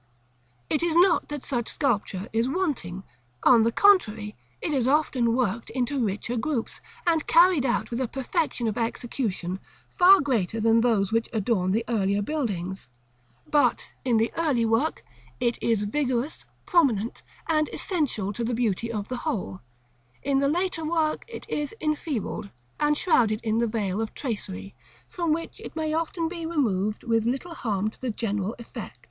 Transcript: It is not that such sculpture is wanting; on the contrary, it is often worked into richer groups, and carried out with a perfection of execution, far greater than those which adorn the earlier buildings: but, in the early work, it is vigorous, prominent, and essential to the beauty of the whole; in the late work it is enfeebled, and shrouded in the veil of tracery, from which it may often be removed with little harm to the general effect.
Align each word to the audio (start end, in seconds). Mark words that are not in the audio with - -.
It 0.67 0.81
is 0.81 0.95
not 0.95 1.29
that 1.29 1.43
such 1.43 1.69
sculpture 1.69 2.27
is 2.33 2.49
wanting; 2.49 3.03
on 3.43 3.61
the 3.61 3.71
contrary, 3.71 4.35
it 4.59 4.73
is 4.73 4.87
often 4.87 5.35
worked 5.35 5.69
into 5.69 6.03
richer 6.03 6.37
groups, 6.37 6.81
and 7.05 7.27
carried 7.27 7.67
out 7.67 7.91
with 7.91 8.01
a 8.01 8.07
perfection 8.07 8.67
of 8.67 8.79
execution, 8.79 9.59
far 9.95 10.19
greater 10.19 10.59
than 10.59 10.81
those 10.81 11.11
which 11.11 11.29
adorn 11.31 11.69
the 11.69 11.85
earlier 11.87 12.23
buildings: 12.23 12.87
but, 13.47 13.93
in 14.03 14.17
the 14.17 14.33
early 14.35 14.65
work, 14.65 15.05
it 15.39 15.59
is 15.61 15.83
vigorous, 15.83 16.45
prominent, 16.65 17.21
and 17.47 17.69
essential 17.71 18.33
to 18.33 18.43
the 18.43 18.55
beauty 18.55 18.91
of 18.91 19.07
the 19.07 19.17
whole; 19.17 19.59
in 20.23 20.39
the 20.39 20.49
late 20.49 20.79
work 20.83 21.23
it 21.27 21.47
is 21.47 21.75
enfeebled, 21.79 22.49
and 22.79 22.97
shrouded 22.97 23.39
in 23.43 23.59
the 23.59 23.67
veil 23.67 24.01
of 24.01 24.15
tracery, 24.15 24.73
from 25.07 25.31
which 25.31 25.59
it 25.59 25.75
may 25.75 25.93
often 25.93 26.27
be 26.27 26.43
removed 26.43 27.03
with 27.03 27.27
little 27.27 27.53
harm 27.53 27.87
to 27.91 28.01
the 28.01 28.09
general 28.09 28.55
effect. 28.57 28.97